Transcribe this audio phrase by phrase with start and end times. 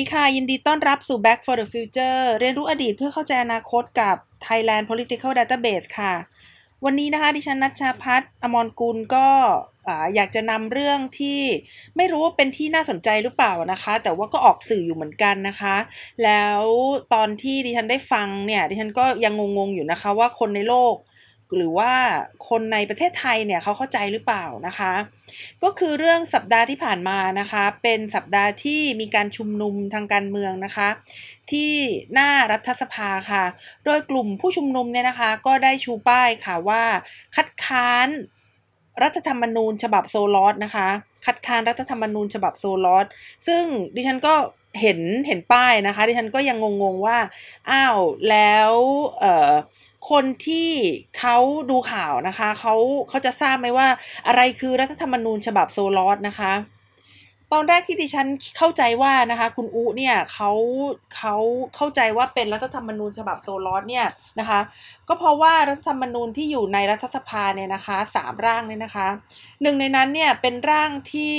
[0.00, 4.16] วัสดีค่ะ ยินดีต้อนรับสู่ Back for the Future เรียนรู้อดีตเพื่อเข้าใจอนาคตกับ
[4.46, 6.14] Thailand Political Database ค่ะ
[6.84, 9.28] วันนี้นะคะ ดิฉันนัชชาพัฒน์อมรกุลก็
[10.14, 11.40] อยากจะนำเรื่องที่
[11.96, 15.76] ไม่รู้ว่าเป็นที่น่าสนใจหรือเปล่านะคะ แต่ว่าก็ออกสื่ออยู่เหมือนกันนะคะ
[16.24, 16.62] แล้ว
[17.14, 20.94] ตอนที่ดิฉันได้ฟังเนี่ย ดิฉันก็ยังงงๆอยู่นะคะว่าคนในโลก
[21.56, 21.92] หรือว่า
[22.48, 24.92] คนในประเทศไทยเนี่ยเขาเข้าใจหรือเปล่านะคะ
[25.62, 30.88] ก็คือเรื่องสัปดาห์ที่ผ่านมานะคะ เป็นสัปดาห์ที่มีการชุมนุมทางการเมืองนะคะ
[31.50, 31.72] ที่
[32.14, 33.44] หน้ารัฐสภาค่ะ
[33.84, 36.82] โดยกลุ่มผู้ชุมนุมเนี่ยนะคะ ก็ได้ชูป้ายค่ะว่า
[37.36, 38.08] คัดค้าน
[39.02, 40.88] รัฐธรรมนูญฉบับโซลอสนะคะ
[41.26, 43.06] คัดค้านรัฐธรรมนูญฉบับโซลอส
[43.46, 43.64] ซึ่ง
[43.94, 44.34] ดิฉันก็
[44.80, 47.18] เห็นเห็นป้ายนะคะดิฉันก็ยังงงๆว่า
[47.70, 47.98] อ้าว
[48.30, 48.72] แล้ว
[49.20, 49.52] เอ่อ
[50.10, 50.70] คนที่
[51.18, 51.36] เขา
[51.70, 52.74] ดูข่าวนะคะเขา
[53.08, 53.88] เขาจะทราบไหมว่า
[54.26, 56.52] อะไรคือรัฐธรรมนูญฉบับโซลอสนะคะ
[57.52, 58.26] ตอนแรกที่ดิฉัน
[58.56, 60.50] เข้าใจว่านะคะ คุณอุเนี่ยเขา
[61.16, 61.36] เขา
[61.76, 64.06] เข้าใจว่าเป็นรัฐธรรมนูญฉบับโซลอสเนี่ย
[64.40, 64.60] นะคะ
[65.12, 69.08] ก็เพราะว่ารัฐธรรมนูญที่อยู่ในรัฐสภาเนี่ยนะคะสามร่างเนี่ยนะคะ
[69.62, 71.36] หนึ่งในนั้นเนี่ยเป็นร่างที่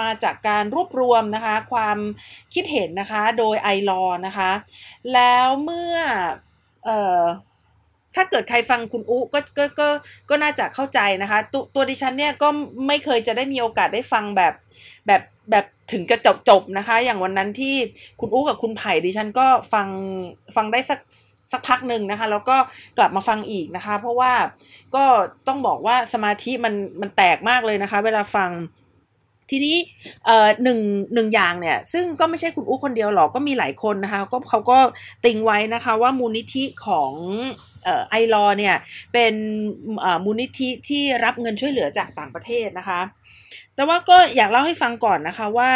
[0.00, 1.98] มาจากการรวบรวมนะคะความ
[2.54, 4.50] คิดเห็นนะคะโดยไอรอนะคะ
[5.14, 5.96] แล้วเมื่อ
[6.84, 7.22] เอ่อ
[8.14, 9.88] ถ้าเกิดใครฟังคุณอุก็ก็ก็
[10.30, 12.48] ก็น่าจะเข้าใจนะคะตตัวดิฉันเนี่ยก็
[12.86, 14.54] ไม่เคยจะได้มีโอกาสได้ฟังแบบ
[15.06, 17.74] แบบแบบถึงกระจบจบนะคะ อย่างวันนั้นที่
[18.20, 19.88] คุณอู้กับคุณไผ่ดิฉันก็ฟัง
[20.56, 21.00] ฟังได้สัก
[21.52, 22.56] สักพักหนึ่งนะคะ แล้วก็
[22.98, 24.32] กลับมาฟังอีกนะคะ เพราะว่า
[24.94, 25.04] ก็
[25.48, 28.50] ต้องบอกว่าสมาธิมันมันแตกมากเลยนะคะ เวลาฟัง
[29.50, 29.76] ทีนี้
[30.26, 30.80] เอ่อหนึ่ง
[31.14, 34.78] หนึ่งอย่างเนี่ย ซึ่งก็ไม่ใช่คุณอู้คนเดียวหรอกก็มีหลายคนนะคะก็เขาก็
[35.24, 37.12] ติงไว้นะคะว่ามูลนิธิของ
[37.84, 38.74] เอ่อไอรอเนี่ย
[39.12, 39.34] เป็น
[40.00, 43.00] เอ่อมูลนิธิที่รับเงินช่วยเหลือจากต่างประเทศนะคะ
[43.74, 45.70] แต่ว่าก็อยากเล่าให้ฟังก่อนนะคะว่า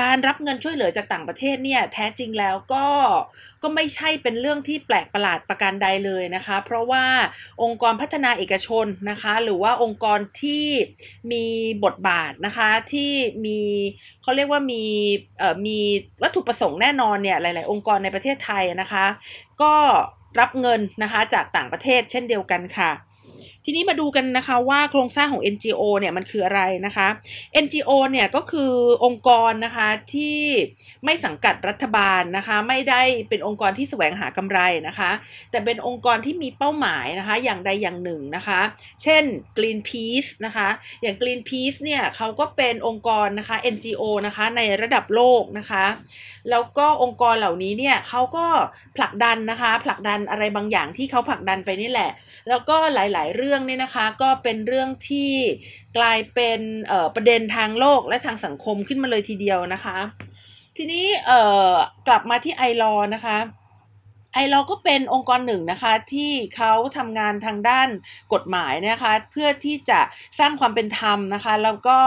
[0.00, 2.84] การรับเงินช่วยเหลือจากต่างประเทศเนี่ย แท้จริงแล้วก็
[3.62, 7.04] ก็ไม่ใช่เป็นเรื่องที่แปลกประหลาดประการใดเลยนะคะ เพราะว่า
[7.62, 10.66] องค์กรพัฒนาเอกชนนะคะ หรือว่าองค์กรที่
[11.32, 11.44] มี
[11.84, 13.12] บทบาทนะคะที่
[13.44, 13.60] มี
[14.22, 14.82] เขาเรียกว่ามี
[15.66, 15.78] มี
[16.22, 19.06] วัตถุประสงค์แน่นอนเนี่ยหลาย ๆ องค์กรในประเทศไทยนะคะ
[19.62, 19.74] ก็
[20.40, 22.90] รับเงินนะคะจากต่างประเทศเช่นเดียวกันค่ะ
[23.70, 27.08] ทีนี้มาดูกันนะคะว่าโครงสร้างของ NGO เนี่ยมันคืออะไรนะคะ
[27.64, 28.72] NGO เนี่ยก็คือ
[29.04, 30.38] องค์กรนะคะที่
[31.04, 35.10] ไม่สังกัดรัฐบาลนะคะ ไม่ได้เป็นองค์กรที่แสวงหากำไรนะคะ
[35.50, 38.60] แต่เป็นองค์กรที่มีเป้าหมายนะคะ อย่างใดอย่างหนึ่งนะคะ
[39.02, 39.24] เช่น
[39.58, 40.68] Greenpeace นะคะ
[41.02, 45.84] อย่าง Greenpeace เนี่ยเขาก็เป็นองค์กรนะคะ NGO นะคะในระดับโลกนะคะ
[46.50, 48.46] แล้วก็องค์กรเหล่านี้เนี่ยเขาก็
[48.96, 52.10] ผลักดันนะคะ ผลักดันอะไรบางอย่างที่เขาผลักดันไปนี่แหละ
[52.48, 55.32] แล้วก็หลายๆ เรื่องเนี่ยนะคะก็เป็นเรื่องที่
[55.98, 56.60] กลายเป็น
[57.14, 59.98] ประเด็นทางโลกและทางสังคมขึ้นมาเลยทีเดียวนะคะ
[60.76, 61.06] ทีนี้
[62.08, 63.36] กลับมาที่ไอรอนะคะ
[64.38, 67.88] ไอเราก็เป็นองค์กรหนึ่งนะคะที่เขาทำงานทางด้าน
[68.34, 70.00] กฎหมายนะคะเพื่อที่จะ
[70.38, 71.98] สร้างความเป็นธรรมนะคะแล้วก็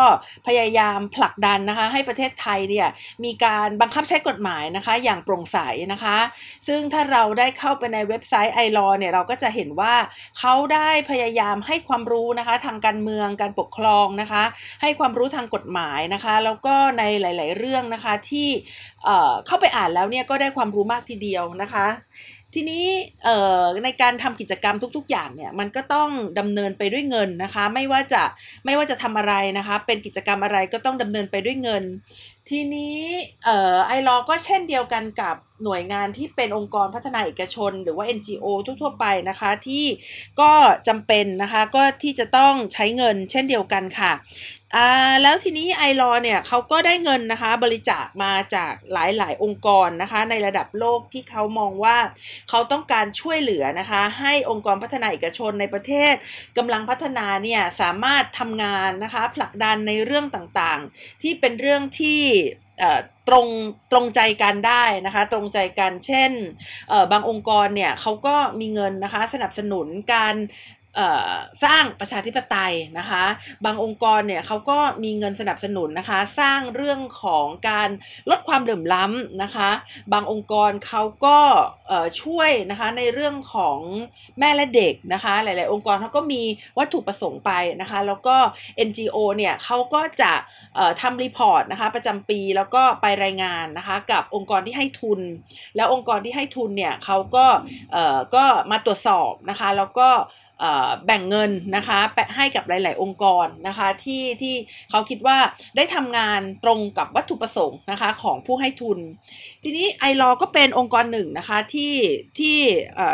[0.48, 2.88] พยายามผลักดันนะคะให้ประเทศไทยเนี่ย
[3.24, 5.58] มีการบังคับใช้กฎหมายนะคะอย่างโปร่งใส
[5.94, 6.18] นะคะ
[6.68, 9.96] ซึ่งถ้าเราได้เข้าไปในเว็บไซต์ไอรอเนี่ยเราก็จะเห็นว่า
[10.40, 14.44] เขาได้พยายามให้ความรู้นะคะทางการเมืองการปกครองนะคะ
[14.82, 18.50] ให้ความรู้ทางกฎหมายนะคะ แล้วก็ในหลาย ๆ เรื่องนะคะที่
[19.48, 21.88] เข้าไปอ่านแล้วเนี่ยก็ได้ความรู้มากทีเดียวนะคะ
[22.54, 22.86] ทีนี้
[23.86, 28.24] ในการทำกิจกรรมทุก ๆ อย่างเนี่ยมันก็ต้องดำเนินไปด้วยเงินนะคะ ไม่ว่าจะ
[28.66, 31.84] ไม่ว่าจะทำอะไรนะคะ เป็นกิจกรรมอะไรก็ต้องดำเนินไปด้วยเงิน
[32.52, 32.98] ทีนี้
[33.88, 38.46] ไอรอก็เช่นเดียวกันกับหน่วยงานที่เป็นองค์กรพัฒนาเอกชน หรือว่า NGO
[38.82, 39.86] ทั่วๆไปนะคะ ที่
[40.42, 40.52] ก็
[40.88, 44.14] จำเป็นนะคะก็ที่จะต้องใช้เงินเช่นเดียวกันค่ะ
[44.76, 51.98] อ่าแล้วทีนี้ไอรอเนี่ยเขาก็ได้เงินนะคะบริจาคมาจากหลายๆ องค์กรนะคะ ในระดับโลกที่เขามองว่า
[52.50, 56.14] เขาต้องการช่วยเหลือนะคะ ให้องค์กรพัฒนาเอกชนในประเทศ
[56.58, 62.22] กำลังพัฒนาเนี่ยสามารถทำงานนะคะผลักดันในเรื่องต่างๆ ที่เป็นเรื่องที่
[63.28, 63.48] ตรง
[63.92, 66.32] ตรงใจกันได้นะคะตรงใจกันเช่น
[67.12, 70.36] บางองค์กรเนี่ยเขาก็มีเงินนะคะสนับสนุนการ
[71.64, 73.24] สร้างประชาธิปไตยนะคะ
[73.66, 77.90] บางองค์กรเนี่ยเขาก็มีเงินสนับสนุนนะคะ สร้างเรื่องของการ
[78.30, 79.70] ลดความเหลื่อมล้ำนะคะ
[80.14, 81.40] บางองค์กรเขาก็
[82.22, 83.80] ช่วยนะคะในเรื่องของ
[84.40, 86.42] แม่และเด็กนะคะ หลาย ๆ องค์กรเขาก็มี
[86.78, 87.52] วัตถุประสงค์ไป
[87.82, 88.36] นะคะ แล้วก็
[88.88, 90.34] NGO เนี่ยเขาก็จะ
[91.02, 95.20] ทำรีพอร์ตนะคะประจำปีแล้วก็ไปรายงานนะคะกับองค์กรที่ให้ทุน
[95.76, 97.46] แล้วองค์กรที่ให้ทุนเนี่ยเขาก็
[98.36, 100.10] ก็มาตรวจสอบนะคะ แล้วก็
[101.06, 104.56] แบ่งเงินนะคะแปะให้กับหลาย ๆ องค์กรนะคะที่ที่
[104.90, 105.38] เขาคิดว่า
[105.76, 109.00] ได้ทำงานตรงกับวัตถุประสงค์นะคะของผู้ให้ทุน
[109.64, 111.94] ทีนี้ไอรอก็เป็นองค์กรหนึ่งนะคะที่
[112.40, 112.58] ที่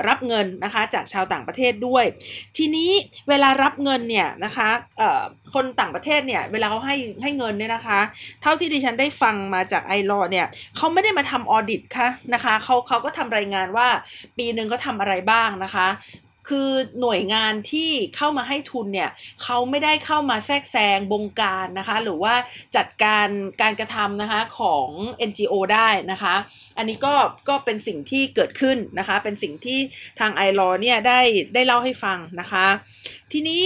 [0.08, 2.06] รับเงินนะคะจากชาวต่างประเทศด้วย
[2.58, 2.92] ทีนี้
[3.30, 4.70] เวลารับเงินเนี่ยนะคะ
[5.54, 8.00] คนต่างประเทศเนี่ยเวลาเขาให้ให้เงินเนี่ยนะคะ
[8.42, 10.46] เท่าที่ดิฉันได้ฟังมาจากไอรอเนี่ย
[10.76, 13.88] เขาไม่ได้มาทำออดิตค่ะนะคะเขาเขาก็ทำรายงานว่า
[14.38, 15.88] ปีหนึ่งก็ทำอะไรบ้างนะคะ
[16.48, 16.70] คือ
[17.02, 19.10] หน่วยงานที่เข้ามาให้ทุนเนี่ย
[19.44, 22.34] เขาไม่ได้เข้ามาแทรกแซงบงการนะคะ หรือว่า
[22.76, 23.28] จัดการ
[23.62, 24.88] การกระทำนะคะของ
[25.30, 26.36] NGO ได้นะคะ
[26.78, 27.14] อันนี้ก็
[27.50, 29.80] ก็เป็นสิ่งที่เกิดขึ้นนะคะ เป็นสิ่งที่
[30.20, 31.20] ทางไอรอเนี่ยได้
[31.54, 32.66] ได้เล่าให้ฟังนะคะ
[33.32, 33.64] ทีนี้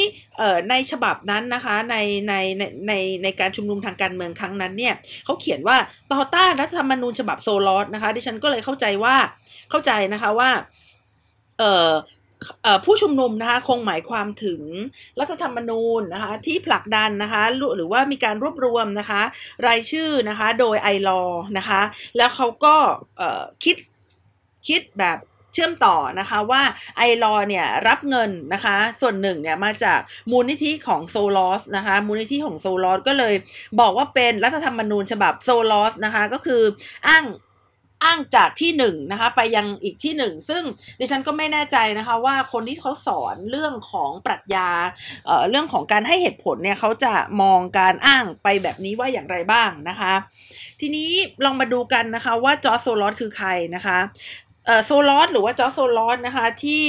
[0.69, 1.95] ในฉบับนั้นนะคะใน
[2.27, 2.93] ในในใน
[3.23, 4.93] ในการชุมนุมทางการเมืองครั้งนั้นเนี่ย
[5.25, 5.77] เขาเขียนว่า
[6.13, 9.15] ต่อต้านรัฐธรรมนูญฉบับโซลอสนะคะดิฉันก็เลยเข้าใจว่า
[9.69, 10.49] เข้าใจนะคะว่า
[11.59, 11.91] เอ่อ
[12.85, 14.61] ผู้ชุมนุมนะคะคงหมายความถึง
[15.19, 17.43] รัฐธรรมนูญนะคะที่ผลักดันนะคะ
[17.75, 19.21] หรือว่ามีการรวบรวมนะคะ
[19.67, 21.21] รายชื่อนะคะโดยไอรอ
[21.57, 21.81] นะคะ
[22.17, 22.75] แล้วเขาก็
[23.63, 23.75] คิด
[24.67, 25.17] คิดแบบ
[25.53, 26.61] เชื่อมต่อนะคะว่า
[26.97, 29.99] iLaw เนี่ยรับเงินนะคะส่วนหนึ่งเนี่ยมาจาก
[30.31, 33.35] มูลนิธิของโซรอสนะคะมูลนิธิของโซรอสก็เลย
[33.79, 36.61] บอกว่าเป็นรัฐธรรมนูญฉบับโซรอสนะคะก็คือ
[37.07, 37.23] อ้าง
[38.03, 40.63] อ้างจากที่หนึ่งนะคะไปยังอีกที่หนึ่งซึ่ง
[40.99, 44.69] ดิฉันก็ไม่แน่ใจนะคะว่าคนที่เขาสอนเรื่องของปรัชญา
[45.25, 50.13] เเรื่องของการให้เหตุผลเนี่ยเขาจะมองการอ้างไปแบบนี้ว่าอย่างไรบ้างนะคะ
[50.79, 51.11] ทีนี้
[51.45, 53.97] ลองมาดูกันนะคะว่าจอร์จโซรอสคือใครนะคะ
[54.85, 56.85] โซลอสหรือว่าจอร์โซลอสนะคะที่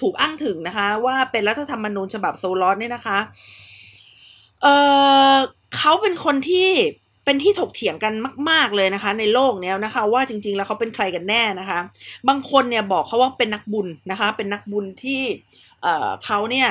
[0.00, 3.18] ถูกอ้างถึงนะคะว่าเป็นรัฐธรรมนูญฉบับโซลอสเนี่ยนะคะ
[4.62, 6.70] เเขาเป็นคนที่
[7.30, 8.14] เป็นที่ถกเถียงกัน
[8.50, 11.80] มาก ๆเลยนะคะ ในโลกเนี้ยนะคะ ว่าจริง ๆ แล้วเขาเป็นใครกันแน่นะคะ
[12.28, 15.22] บางคนเนี่ยบอกเขาว่าเป็นนักบุญนะคะ เป็นนักบุญที่
[16.24, 16.68] เขาเนี่ย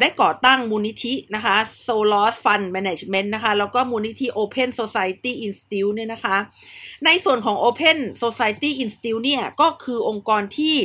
[0.00, 1.56] ได้ก่อตั้งมูลนิธินะคะ
[1.86, 6.36] Solos Fund Management นะคะ แล้วก็มูลนิธิ Open Society Institute เนี่ยนะคะ
[7.06, 10.76] ในส่วนของ Open Society Institute เนี่ยก็คือองค์กรที่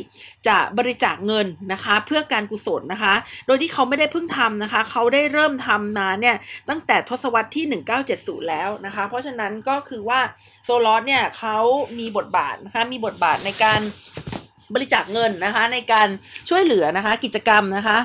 [0.47, 3.13] จะบริจาคเงินนะคะเพื่อการกุศลนะคะ
[3.47, 6.35] โดยที่เขาไม่ได้เพิ่งทำนะคะเขาได้เริ่มทำมาเนี่ย
[6.69, 7.65] ตั้งแต่ทศวรรษที่
[8.07, 10.19] 1970 แล้วนะคะ เพราะฉะนั้นก็คือว่า
[10.65, 11.57] โซลอสเนี่ยเขา
[11.99, 13.81] มีบทบาทนะคะมีบทบาทในการ
[14.75, 16.07] บริจาคเงินนะคะในการ
[16.49, 17.97] ช่วยเหลือนะคะกิจกรรมนะคะ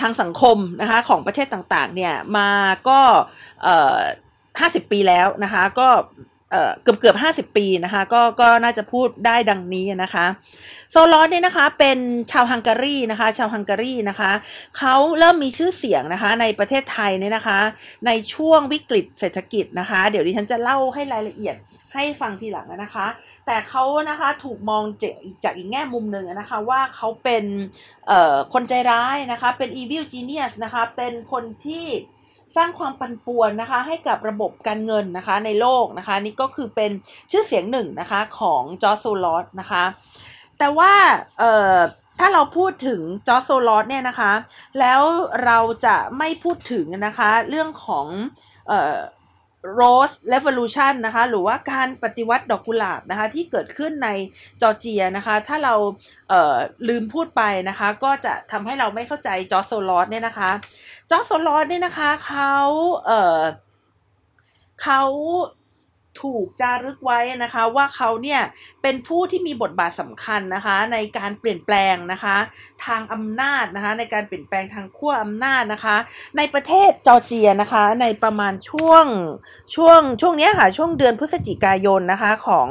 [0.00, 2.50] ทางสังคมนะคะของประเทศต่างๆเนี่ยมา
[2.88, 3.00] ก็
[4.60, 5.88] ห้าสิบปีแล้วนะคะก็
[6.82, 10.26] เกือบเกือบห้าสิบปีนะคะก็ก็น่าจะพูดได้ดังนี้นะคะ
[10.90, 11.98] โซลอนเนี่ยนะคะเป็น
[12.32, 14.32] ชาวฮังการีนะคะชาวฮังการีนะคะ
[14.78, 17.58] เขาเริ่มมีชื่อเสียงนะคะในประเทศไทยเนี่ยนะคะ
[18.06, 21.56] ในช่วงวิกฤตเศรษฐกิจนะคะ เดี๋ยวดิฉันจะเล่าให้รายละเอียด
[21.94, 23.06] ให้ฟังทีหลังนะคะ
[23.46, 24.84] แต่เขานะคะถูกมอง
[25.44, 27.44] จากอีกแง่มุมหนึ่งนะคะว่าเขาเป็น
[28.52, 31.86] คนใจร้ายนะคะเป็น evil genius นะคะเป็นคนที่
[32.56, 36.90] สร้างความปั่นป่วนนะคะให้กับระบบการเงินนะคะในโลกนะคะ นี่ก็คือเป็น
[37.30, 39.84] ชื่อเสียงหนึ่งนะคะของจอร์โซลอสนะคะ
[40.58, 40.92] แต่ว่า
[42.18, 44.32] ถ้าเราพูดถึงจอร์โซลอสเนี่ยนะคะ
[44.80, 45.02] แล้ว
[45.44, 48.06] เราจะไม่พูดถึงนะคะเรื่องของ
[48.68, 48.70] เ
[49.80, 54.08] Rose Revolution นะคะหรือว่าการปฏิวัติดอกกุหลาบนะคะที่เกิดขึ้นใน
[54.62, 55.74] จอร์เจียนะคะถ้าเรา
[56.84, 60.50] ลืมพูดไปนะคะก็จะทำให้เราไม่เข้าใจจอร์จโซรอสเนี่ยนะคะ
[61.12, 62.54] จอร์จโซรอสเนี่ยนะคะเขา
[63.06, 65.02] เเขา
[66.22, 68.40] ถูกจารึกไว้นะคะว่าเขาเนี่ย
[68.82, 72.36] เป็นผู้ที่มีบทบาทสำคัญนะคะในการเปลี่ยนแปลงนะคะ
[72.86, 75.96] ทางอำนาจนะคะในการเปลี่ยนแปลงทางขั้วอำนาจนะคะ
[76.36, 79.06] ในประเทศจอร์เจียนะคะในประมาณช่วง
[79.74, 82.68] ช่วงช่วงนี้ค่ะช่วงเดือนพฤศจิกายนนะคะของ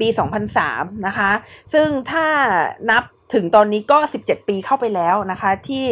[0.00, 0.08] ปี
[0.56, 1.30] 2003นะคะ
[1.72, 2.26] ซึ่งถ้า
[2.90, 5.86] นับ ถึงตอนนี้ก็ 17 ปีเข้าไปแล้วนะคะที่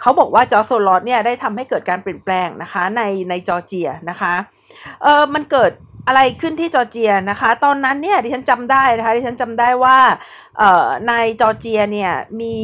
[0.00, 4.34] เขาบอกว่าจอร์จโซรอสเนี่ยได้ทำให้เกิดการเปลี่ยนแปลงนะคะในในจอร์เจียนะคะ
[5.02, 5.72] เออมันเกิด
[6.06, 9.98] อะไรขึ้นที่จอร์เจียนะคะ ตอนนั้นเนี่ยดิฉันจำได้นะคะดิฉันจำได้ว่า
[11.08, 12.56] ในจอร์เจียเนี่ยมี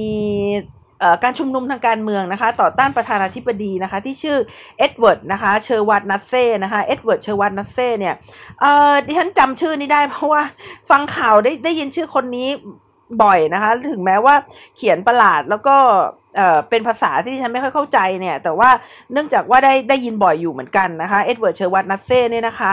[1.22, 4.38] การชุมนุมทางการเมืองนะคะ ต่อต้านประธานาธิบดีนะคะ ที่ชื่อ
[4.78, 8.14] เอ็ดเวิร์ดนะคะเชอร์วัตนัสเซ่นะคะเอ็ดเวิร์ดเชอร์วัตนัสเซ่เนี่ย
[9.06, 10.42] ดิฉันจำชื่อนี้ได้เพราะว่า
[10.90, 12.48] ฟังข่าวได้ได้ยินชื่อคนนี้
[13.22, 14.34] บ่อยนะคะ ถึงแม้ว่า
[14.76, 15.76] เขียนประหลาดแล้วก็
[16.36, 18.70] เออเป็นภาษาที่ฉันไม่ค่อยเข้าใจเนี่ย แต่ว่า
[19.12, 22.72] เนื่องจากว่าได้ได้ยินบ่อยอยู่เหมือนกันนะคะ เอ็ดเวิร์ดเชอร์วัตนัสเซ่เนี่ยนะคะ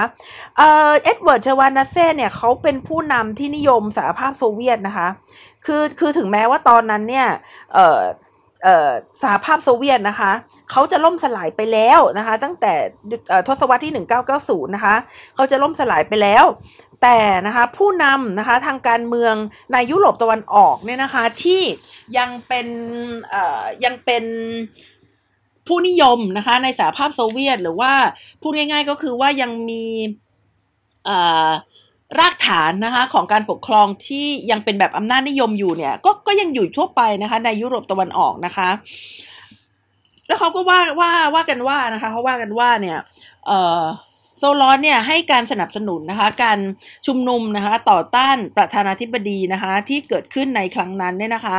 [0.58, 5.08] เออเอ็ดเวิร์ดเชอร์วัตนัสเซ่เนี่ยเขาเป็นผู้นำที่นิยมสหภาพโซเวียตนะคะ
[5.66, 7.28] คือคือถึงแม้ว่าตอนนั้นเนี่ย
[7.74, 8.00] เออ
[9.22, 10.32] สหภาพโซเวียตนะคะ
[10.72, 12.74] เขาจะล่มสลายไปแล้วนะคะ ตั้งแต่
[13.48, 14.06] ทศวรรษที่
[14.38, 14.96] 1990 นะคะ
[15.36, 16.46] เขาจะล่มสลายไปแล้ว
[17.04, 19.36] แต่นะคะผู้นำนะคะทางการเมือง
[19.74, 21.62] ในยุโรปตะวันออกเนี่ยนะคะที่
[22.18, 22.68] ยังเป็น
[23.86, 24.24] ยังเป็น
[25.68, 27.94] ผู้นิยมนะคะในสหภาพโซเวียตหรือว่า
[28.42, 29.86] พูดง่ายๆก็คือว่ายังมี
[32.20, 38.70] รากฐานนะคะของการปกครองที่ยังเป็นแบบอำนาจนิยมอยู่เนี่ยก็ก็ยังอยู่ทั่วไปนะคะในยุโรปตะวันออกนะคะ
[40.28, 42.98] แล้วเขาก็ว่าว่าว่ากันว่านะคะเขาว่ากันว่าเนี่ย
[43.48, 43.84] เอ่อ
[44.40, 46.60] โซลอนเนี่ยให้การสนับสนุนนะคะการ
[47.08, 51.58] ชุมนุมนะคะต่อต้านประธานาธิบดีนะคะที่เกิดขึ้นในครั้งนั้นเนี่ยนะคะ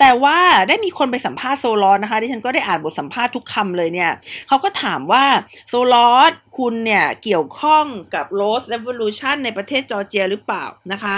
[0.00, 0.38] แต่ว่า
[0.68, 4.10] ได้มีคนไปสัมภาษณ์โซลอนนะคะที่ฉันก็ได้อ่านบทสัมภาษณ์ทุกคำเลยเนี่ย
[4.48, 5.24] เขาก็ถามว่า
[5.68, 11.16] โซลอนคุณเนี่ยเกี่ยวข้องกับโรสเรว o l u t i o n ในประเทศจอร์เจียหรือเปล่านะคะ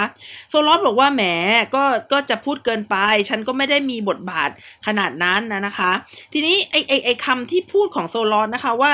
[0.49, 1.23] โซลอนบอกว่าแหม
[1.75, 2.95] ก็ก็จะพูดเกินไป
[3.29, 4.49] ฉันก็ไม่ได้มีบทบาท
[4.87, 5.91] ขนาดนั้นนะนะคะ
[6.33, 8.93] ทีนี้ไอไอไอคำที่พูดของโซลอนนะคะว่า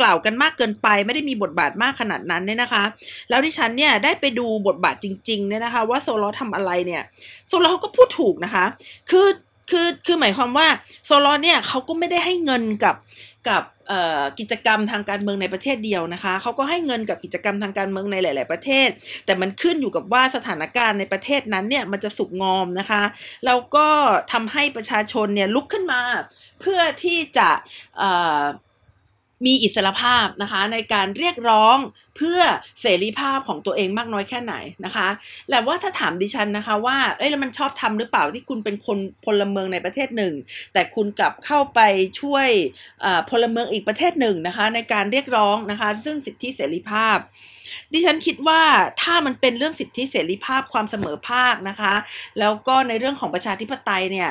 [0.00, 2.84] กล่าวกันมากเกินไป ไม่ได้มีบทบาทมากขนาดนั้นเนี่ยนะคะ
[3.28, 7.02] แล้วที่ฉันเนี่ยได้ไปดูบทบาทจริงๆเนี่ยนะคะ ว่าโซลอทำอะไรเนี่ย
[7.48, 8.64] โซลอเขาก็พูดถูกนะคะ
[9.10, 9.28] คือ
[9.70, 10.68] คือคือหมายความว่า
[11.06, 12.96] โซลอเนี่ยเขาก็ไม่ได้ให้เงินกับ
[13.48, 13.62] กับ
[14.38, 18.88] กิจกรรมทางการเมืองในประเทศเดียวนะคะเขาก็ให้เงินกับกิจกรรมทางการเมืองในหลาย ๆ ประเทศ
[19.26, 23.02] แต่มันขึ้นอยู่กับว่าสถานการณ์ในประเทศนั้นเนี่ยมันจะสุกงอมนะคะ
[23.46, 23.88] แล้วก็
[24.32, 26.00] ทำให้ประชาชนเนี่ยลุกขึ้นมา
[26.60, 27.48] เพื่อที่จะ
[29.44, 31.76] มีอิสรภาพนะคะในการเรียกร้อง
[32.16, 32.40] เพื่อ
[32.80, 35.08] เสรีภาพของตัวเองมากน้อยแค่ไหนนะคะ
[35.50, 40.34] แต่ว่าถ้าถามดิฉันนะคะว่าเอ้ยแล้วมันชอบทำหรือเปล่าที่คุณเป็นคนพลเมืองในประเทศหนึ่ง
[40.72, 41.80] แต่คุณกลับเข้าไป
[42.20, 42.48] ช่วย
[43.30, 47.18] พลเมืองอีกประเทศหนึ่งนะคะในการเรียกร้องนะคะซึ่งสิทธิเสรีภาพ
[47.92, 48.62] ดิฉันคิดว่า
[49.02, 51.94] ถ้ามันเป็นเรื่องสิทธิเสรีภาพความเสมอภาคนะคะ
[52.38, 54.30] แล้วก็ในเรื่องของประชาธิปไตยเนี่ย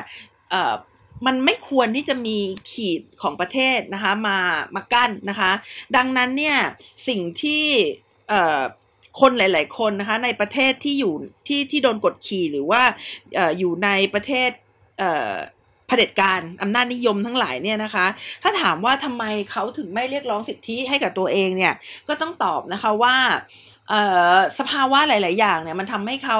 [1.26, 2.38] มันไม่ควรที่จะมี
[2.72, 4.38] ขีดของประเทศนะคะมา
[4.76, 5.52] มากั้นนะคะ
[5.96, 6.58] ดังนั้นเนี่ย
[7.08, 7.66] สิ่งที่
[9.20, 11.14] คนหลาย ๆ คนนะคะในประเทศที่อยู่
[11.48, 12.82] ที่ที่โดนกดขี่หรือว่า
[13.38, 14.50] ออยู่ในประเทศ
[15.88, 18.06] เผด็จการอำนาจนิยมทั้งหลายเนี่ยนะคะ
[18.44, 21.74] ถ้าถามว่าทำไมเขาถึงไม่เรียกร้องสิทธิให้กับตัวเองเนี่ย
[22.08, 23.16] ก็ต้องตอบนะคะว่า
[24.60, 26.40] สภาวะหลาย ๆ อย่างเนี่ยมันทำให้เขา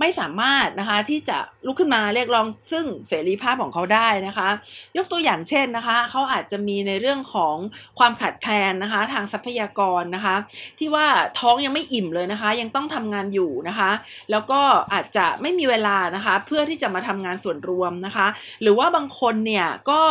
[0.00, 4.48] ไม่สามารถนะคะที่จะลุกขึ้นมาเรียกร้องซึ่งเสรีภาพของเขาได้นะคะ
[4.96, 7.56] ยกตัวอย่างเช่นนะคะเขาอาจจะมีในเรื่องของ
[7.98, 10.36] ความขาดแคลนนะคะทางทรัพยากรนะคะ
[10.78, 11.06] ที่ว่า
[11.38, 13.90] ท้องยังไม่อิ่มเลยนะคะ ยังต้องทำงานอยู่นะคะ
[14.30, 14.60] แล้วก็
[14.92, 18.26] อาจจะไม่มีเวลานะคะ เพื่อที่จะมาทำงานส่วนรวมนะคะ
[18.62, 20.02] หรือว่าบางคนเนี่ยก็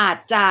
[0.00, 0.44] อาจจะ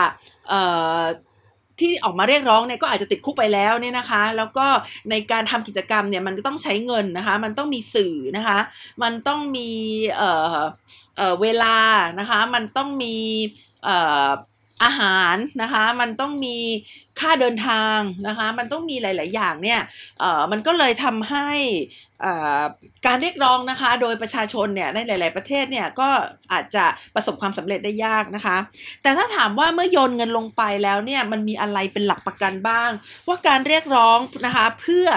[1.84, 4.68] ที่ออกมาเรียกร้องเนี่ยก็อาจจะติดคุกไปแล้วเนี่ยนะคะ แล้วก็
[5.10, 8.60] ในการทำกิจกรรมเนี่ยมันก็ต้องใช้เงินนะคะ มันต้องมีสื่อนะคะ
[9.04, 9.70] มันต้องมี
[10.16, 10.58] เอ่อ
[11.18, 11.78] เอ่อเวลา
[12.20, 13.16] นะคะ มันต้องมี
[13.84, 13.98] เอ่
[14.28, 14.30] อ
[14.84, 16.58] อาหารนะคะมันต้องมี
[17.20, 19.82] ค่าเดินทางนะคะมันต้องมีหลาย ๆ อย่างเนี่ย
[20.20, 21.50] เออมันก็เลยทำให้
[23.06, 26.10] การเรียกร้องนะคะโดยประชาชนเนี่ยในหลาย ๆ ประเทศเนี่ยก็
[26.54, 28.58] อาจจะประสบความสำเร็จได้ยากนะคะ
[29.04, 32.90] แต่ถ้าถามว่าเมื่อโยนเงินลงไปแล้วเนี่ยมันมีอะไรเป็นหลักประกันบ้าง
[33.28, 35.08] ว่าการเรียกร้องนะคะเพื่อ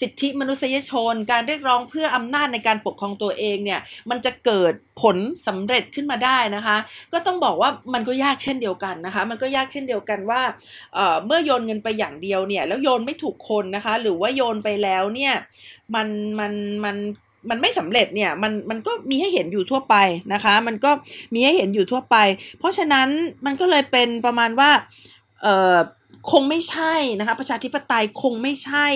[0.00, 6.76] สิทธิมนุษยชน การเรียกร้องเพื่ออำนาจในการปกครองตัวเองเนี่ยมันจะเกิดผลสำเร็จขึ้นมาได้นะคะ
[7.12, 10.42] ก็ต้องบอกว่ามันก็ยากเช่นเดียวกันนะคะ มันก็ยากเช่นเดียวกันว่า
[10.94, 15.34] เเมื่อโยนเงินไปอย่างเดียวเนี่ยแล้วโยนไม่ถูกคนนะคะ หรือว่าโยนไปแล้วเนี่ย
[15.94, 16.08] มัน
[16.40, 16.52] มัน
[16.84, 16.96] มัน
[17.50, 19.96] มันไม่สำเร็จเนี่ยมันมันก็มีให้เห็นอยู่ทั่วไป
[20.32, 20.90] นะคะ มันก็
[21.34, 22.16] มีให้เห็นอยู่ทั่วไป
[22.58, 23.08] เพราะฉะนั้น
[23.46, 24.70] มันก็เลยเป็นประมาณว่า
[25.42, 25.76] เอ่อ
[26.30, 28.86] คงไม่ใช่นะคะ ประชาธิปไตยคงไม่ใช่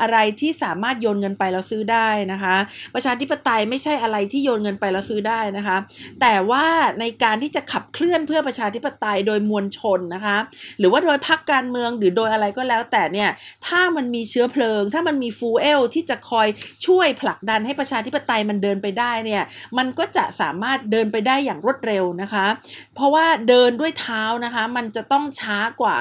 [0.00, 2.56] อะไรที่สามารถโยนเงินไปแล้วซื้อได้นะคะ
[2.94, 5.76] ประชาธิปไตยไม่ใช่อะไรที่โยนเงินไปแล้วซื้อได้นะคะ
[6.20, 6.66] แต่ว่า
[7.00, 10.36] ในการที่จะขับเคลื่อนเพื่อประชาธิปไตยโดยมวลชนนะคะ
[10.78, 13.30] หรือว่าโดยพรรคการเมืองหรือโดยอะไรก็แล้ว แต่เนี่ย
[13.66, 16.48] ถ้ามันมีเชื้อเพลิง ถ้ามันมีฟูเอลที่จะคอย
[16.86, 19.42] ช่วยผลักดันให้ประชาธิปไตยมันเดินไปได้เนี่ย
[19.78, 22.46] มันก็จะสามารถเดินไปได้อย่างรวดเร็วนะคะ
[22.94, 25.98] เพราะว่าเดินด้วยเท้านะคะ มันจะต้องช้ากว่า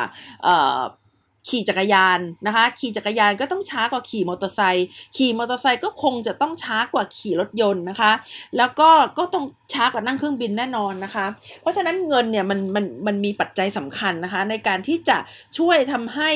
[1.51, 4.87] ขี่จักรยานนะคะ ขี่จักรยานก็ต้องช้ากว่าขี่มอเตอร์ไซค์
[5.17, 8.11] ขี่มอเตอร์ไซค์ก็คงจะต้องช้ากว่าขี่รถยนต์นะคะ
[8.57, 11.25] แล้วก็ก็ต้องช้ากว่านั่งเครื่องบินแน่นอนนะคะ
[11.61, 15.17] เพราะฉะนั้นเงินเนี่ยมันมันมันมีปัจจัยสำคัญนะคะ ในการที่จะ
[15.57, 16.29] ช่วยทำให้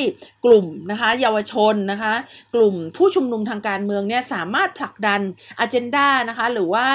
[0.45, 2.13] กลุ่มนะคะ เยาวชนนะคะ
[2.55, 5.21] กลุ่มผู้ชุมนุมทางการเมืองเนี่ยสามารถผลักดัน
[5.59, 6.87] อเจนดานะคะ หรือว่า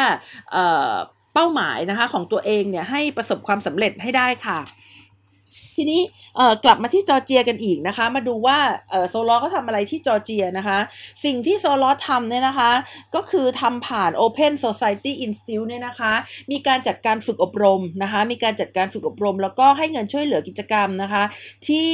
[1.35, 4.61] เป้าหมายนะคะของตัวเองเนี่ยให้ประสบความสำเร็จให้ได้ค่ะ
[5.77, 6.01] ทีนี้
[6.65, 8.59] กลับมาที่จอร์เจียกันอีกนะคะ มาดูว่า
[9.11, 10.79] โซรอสเขาทำอะไรที่จอร์เจียนะคะ
[11.25, 12.71] สิ่งที่โซรอสทำเนี่ยนะคะ
[13.15, 16.13] ก็คือทำผ่าน Open Society Institute เนี่ยนะคะ
[16.51, 21.23] มีการจัดการฝึกอบรมนะคะ มีการจัดการฝึกอบรม แล้วก็ให้เงินช่วยเหลือกิจกรรมนะคะ
[21.69, 21.91] ที่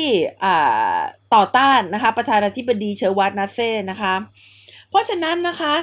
[1.34, 4.14] ต่อต้านนะคะ ประธานาธิบดีเชอร์วัตนาเซ่นะคะ
[4.90, 5.74] เพราะฉะนั้นนะคะ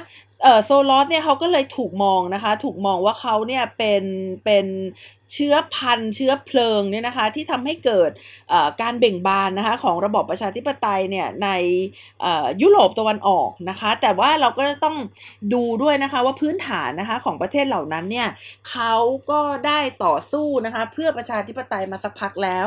[0.42, 4.04] เออโซรอสเนี่ยเขาก็เลยถูกมองนะคะ ถูกมองว่าเขาเนี่ยเป็น
[4.44, 4.66] เป็น
[5.34, 8.10] เชื้อพันธุ์เชื้อเพลิงเนี่ยนะคะที่ทำให้เกิด
[8.82, 11.48] การเบ่งบานนะคะของระบอบประชาธิปไตยเนี่ยใน
[12.62, 14.96] ยุโรปตะวันออกนะคะ แต่ว่าเราก็ต้อง
[15.54, 18.28] ดูด้วยนะคะว่าพื้นฐานนะคะของประเทศเหล่านั้นเนี่ย
[18.70, 18.94] เขา
[19.30, 22.66] ก็ได้ต่อสู้นะคะเพื่อประชาธิปไตยมาสักพักแล้ว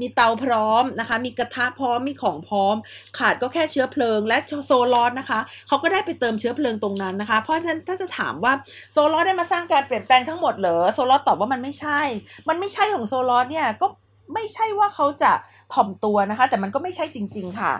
[0.00, 2.76] มีเตาพร้อมนะคะมีกระทะพร้อมมีของพร้อม
[3.18, 8.52] ขาดก็แค่เชื้อเพลิง และโซลอสนะคะเขาก็ได้ไปเติมเชื้อเพลิงตรงนั้นนะคะ เพราะฉะนั้นถ้าจะถามว่า
[8.92, 12.00] โซรอสได้มาสร้างการเปลี่ยนแปลงทั้งหมดเหรอโซรอสตอบว่ามันไม่ใช่
[12.48, 13.86] มันไม่ใช่ของโซรอสเนี่ยก็
[14.34, 15.32] ไม่ใช่ว่าเขาจะ
[15.74, 17.72] ถ่อมตัวนะคะ แต่มันก็ไม่ใช่จริง ๆค่ะ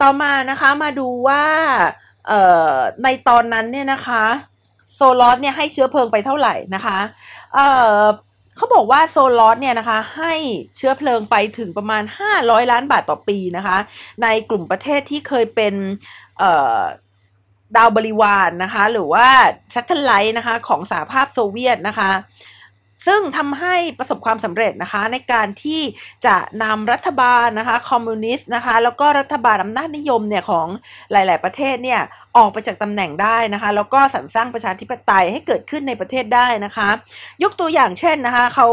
[0.00, 1.42] ต่อมานะคะมาดูว่า
[3.04, 4.24] ในตอนนั้นเนี่ยนะคะ
[4.94, 6.98] โซรอสเนี่ยให้เชื้อเพลิงไปเท่าไหร่นะคะ
[7.54, 10.34] เเขาบอกว่าโซรอสเนี่ยนะคะให้
[10.76, 12.02] เชื้อเพลิงไปถึงประมาณ
[12.36, 13.76] 500 ล้านบาทต่อปีนะคะ
[14.22, 15.74] ในกลุ่มประเทศที่เคยเป็น
[17.76, 19.26] ดาวบริวารนนะคะหรือว่า
[19.74, 22.10] satellite นะคะของสหภาพโซเวียตนะคะ
[23.06, 25.80] ซึ่งทำให้ประสบความสำเร็จนะคะในการที่
[26.26, 30.66] จะนำรัฐบาลนะคะคอมมิวนิสต์นะคะแล้วก็รัฐบาลอำนาจนิยมเนี่ยของ
[31.12, 32.00] หลาย ๆ ประเทศเนี่ย
[32.36, 36.88] ออกไปจากตำแหน่งได้นะคะแล้วก็สร้างสร้างประชาธิปไตยให้เกิดขึ้นในประเทศได้นะคะ
[37.42, 38.68] ยกตัวอย่างเช่นนะคะเขา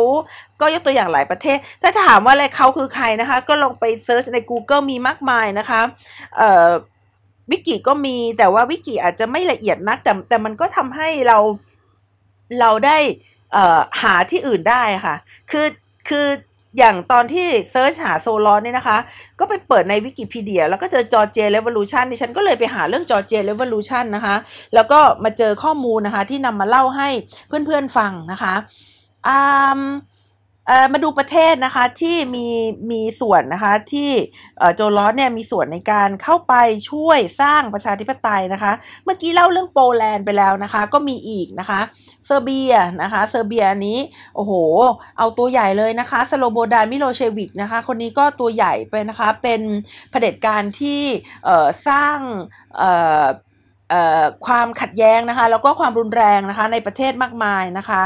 [0.61, 5.81] ก็ยกตัวอย่างหลายประเทศ ถ้าถามว่าอะไรเขาคือใครนะคะก็ลองไป search ใน Google มีมากมายนะคะ
[6.37, 6.71] เอ่อ
[7.51, 11.37] วิกิก็มีแต่ว่าวิกิอาจจะไม่ละเอียดนักแต่แต่มันก็ทำให้เรา
[12.59, 12.97] เราได้
[14.01, 15.15] หาที่อื่นได้ค่ะ
[15.51, 15.67] คือ
[16.09, 16.27] คือ
[16.77, 18.97] อย่างตอนที่ search หาโซรอสเนี่ยนะคะ
[19.39, 24.35] ก็ไปเปิดในวิกิพีเดีย แล้วก็เจอ Georgia Revolution ดิฉันก็เลยไปหาเรื่อง Georgia Revolution นะคะ
[24.75, 27.09] แล้วก็มาเจอข้อมูลนะคะที่นำมาเล่าให้
[27.47, 28.53] เพื่อนๆฟังนะคะ
[29.27, 29.81] อ่า
[30.93, 32.47] มาดูประเทศนะคะที่มี
[32.91, 34.11] มีส่วนนะคะที่
[34.75, 36.53] โซรอสเนี่ยมีส่วนในการเข้าไป
[36.89, 38.71] ช่วยสร้างประชาธิปไตยนะคะ
[39.05, 41.79] เมื่อกี้เล่าเรื่องโปแลนด์ไปแล้วนะคะ ก็มีอีกนะคะ
[42.25, 43.99] เซอร์เบียนะคะเซอร์เบียนี้
[44.35, 44.53] โอ้โห
[45.17, 49.61] เอาตัวใหญ่เลยนะคะสโลโบดานมิโลเชวิชนะคะ คนนี้ก็ตัวใหญ่ไปนะคะเป็น
[50.11, 51.01] เผด็จการที่
[51.87, 52.17] สร้าง
[54.45, 58.03] ความขัดแย้งนะคะแล้วก็ความรุนแรงนะคะในประเทศมากมายนะคะ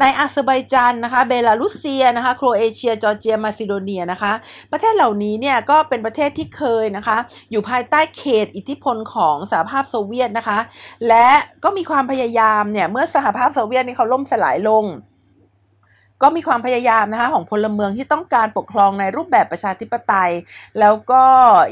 [0.00, 4.32] ในอาเซอร์ไบจานนะคะเบลารุสเซียนะคะโครเอเชียจอร์เจียมาซิโดเนียนะคะ
[4.72, 7.18] ประเทศเหล่านี้เนี่ยก็เป็นประเทศที่เคยนะคะ
[7.50, 10.58] อยู่ภายใต้เขตอิทธิพลของสหภาพโซเวียตนะคะ
[11.08, 11.28] และ
[11.64, 14.84] ก็มีความพยายามเนี่ยเมื่อสหภาพโซเวียตนี่เขาล่มสลายลง
[16.22, 20.32] ก็มีความพยายามนะคะของพลเมืองที่ต้องการปกครองในรูปแบบประชาธิปไตย
[20.80, 21.24] แล้วก็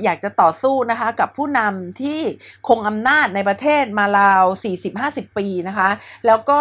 [0.03, 2.21] อยากจะต่อสู้นะคะกับผู้นำที่
[2.69, 4.45] คงอำนาจในประเทศมาราว
[4.93, 5.89] 40-50 ปีนะคะ
[6.27, 6.61] แล้วก็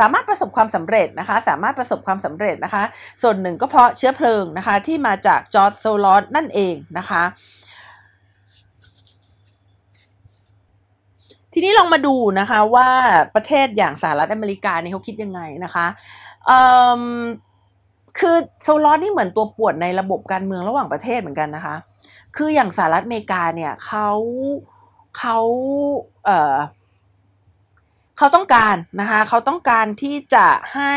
[0.00, 2.82] สามารถประสบความสำเร็จนะคะสามารถประสบความสำเร็จนะคะ
[3.22, 7.24] ส่วนหนึ่งก็เพราะเชื้อเพลิงนะคะที่มาจากจอร์จโซลอสนั่นเองนะคะ
[11.54, 12.88] ทีนี้ลองมาดูนะคะว่า
[13.34, 15.86] ประเทศอย่างสหรัฐอเมริกาเนี่ยเขาคิดยังไงนะคะ
[18.18, 21.76] คือโซรอสนี่เหมือนตัวป่วนในระบบการเมืองระหว่างประเทศเหมือนกันนะคะ
[22.36, 24.08] คืออย่างสหรัฐอเมริกาเนี่ยเขา
[25.18, 25.38] เขา
[26.24, 26.56] เออ
[28.18, 30.96] เขาต้องการนะคะเขาต้องการที่จะให้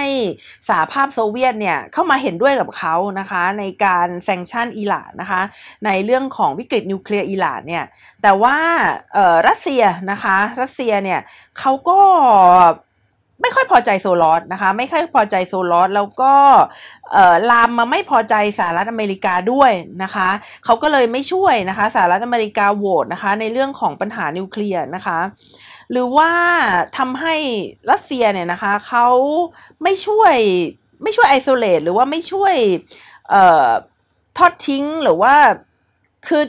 [0.70, 5.42] สหภาพโซเวียตเนี่ยเข้ามาเห็นด้วยกับเขานะคะในการ sanction อิหร่านนะคะ
[5.86, 7.86] ในเรื่องของวิกฤตนิวเคลียร์อิหร่านเนี่ย
[8.22, 8.58] แต่ว่า
[9.48, 11.20] รัสเซียนะคะรัสเซียเนี่ย
[11.60, 12.00] เขาก็
[13.42, 16.34] ไม่ค่อยพอใจโซรอสนะคะ ไม่ค่อยพอใจโซรอสแล้วก็
[17.52, 19.72] ลามมาไม่พอใจสหรัฐอเมริกาด้วย
[20.04, 20.30] นะคะ
[20.66, 25.20] เขาก็เลยไม่ช่วยนะคะสหรัฐอเมริกาโหวตนะคะ ในเรื่องของปัญหานิวเคลียร์นะคะ
[25.92, 26.32] หรือว่า
[26.98, 27.36] ทำให้
[27.92, 29.08] รัสเซียเนี่ยนะคะเขา
[29.84, 30.36] ไม่ช่วย
[31.04, 32.56] ไม่ช่วย isolate หรือว่าไม่ช่วย
[34.38, 35.36] ทอดทิ้งหรือว่า
[36.28, 36.44] คือ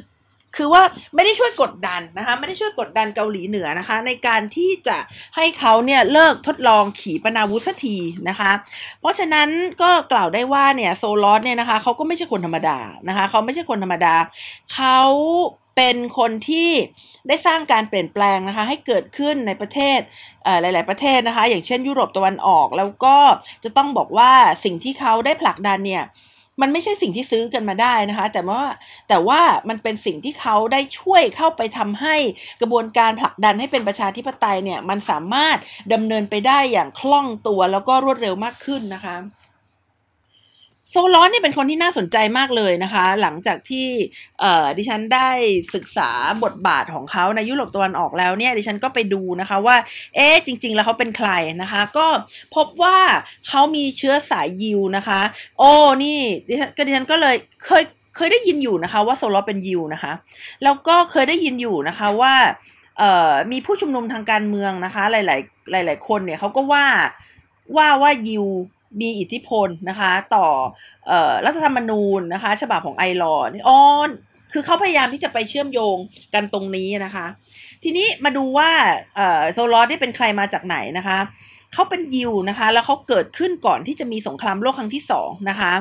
[0.56, 0.82] คือว่า
[1.14, 4.98] ไม่ได้ช่วยกดดันนะคะไม่ได้ช่วยกดดันเกาหลีเหนือนะคะ ในการที่จะ
[5.36, 7.96] ให้เขาเนี่ยเลิกทดลองขีปนาวุธสักที
[8.28, 8.52] นะคะ
[9.00, 9.48] เพราะฉะนั้น
[9.82, 14.14] ก็กล่าวได้ว่าเนี่ยโซลอสเนี่ยนะคะเขาก็ไม่ใช่คนธรรมดานะคะเขาไม่ใช่คนธรรมดา
[14.74, 15.00] เขา
[15.76, 16.70] เป็นคนที่
[17.28, 19.98] ได้สร้างการเปลี่ยนแปลงนะคะให้เกิดขึ้นในประเทศ
[20.60, 23.16] หลาย ๆ ประเทศนะคะ อย่างเช่นยุโรปตะวันออกแล้วก็
[23.64, 24.32] จะต้องบอกว่า
[24.64, 26.04] สิ่งที่เขาได้ผลักดันเนี่ย
[26.60, 28.62] มันไม่ใช่สิ่งที่ซื้อกันมาได้นะคะ แต่ว่า
[29.08, 32.16] แต่ว่ามันเป็นสิ่งที่เขาได้ช่วยเข้าไปทำให้
[32.60, 35.56] กระบวนการผลักดันให้เป็นประชาธิปไตยเนี่ยมันสามารถ
[35.92, 39.16] ดำเนินไปได้อย่างคล่องตัวแล้วก็รวดเร็วมากขึ้นนะคะ
[40.90, 43.88] โซลอนเนี่ยเป็นคนที่น่าสนใจมากเลยนะคะ หลังจากที่
[44.76, 45.30] ดิฉันได้
[45.74, 46.10] ศึกษา
[46.44, 49.76] บทบาทของเขาในยุโรปตะวันออกแล้วเนี่ยดิฉันก็ไปดูนะคะว่า
[50.14, 51.30] เอ๊ะจริง ๆ แล้วเขาเป็นใคร
[51.62, 52.06] นะคะ ก็
[52.54, 52.98] พบว่า
[53.48, 55.20] เขามีเชื้อสายยิวนะคะ
[55.58, 55.70] โอ้
[56.04, 56.18] นี่
[56.48, 57.84] ดิฉันก็ดิฉันก็เลยเคย
[58.16, 60.12] เคยได้ยินอยู่นะคะว่าโซลอนเป็นยิวนะคะ
[60.64, 62.34] แล้วก็เคยได้ยินอยู่นะคะว่า
[63.52, 66.86] มีผู้ชุมนุมทางการเมืองนะคะ หลาย ๆ หลาย ๆ คนเนี่ยเขาก็ว่า
[67.76, 68.46] ว่าว่ายิว
[69.00, 70.46] มีอิทธิพลนะคะต่อ
[71.10, 71.12] อ
[71.44, 73.78] รัฐธรรมนูญนะคะ ฉบับของไอรอนอ๋อ
[74.52, 75.96] คือเขาพยายามที่จะไปเชื่อมโยง
[76.34, 77.26] กันตรงนี้นะคะ
[77.82, 78.70] ทีนี้มาดูว่า
[79.52, 81.18] โซลอสได้เป็นใครมาจากไหนนะคะ
[81.74, 85.72] เขาเป็นยิวนะคะ แล้วเขาเกิดขึ้นก่อนที่จะมีสงครามโลกครั้งที่2นะคะ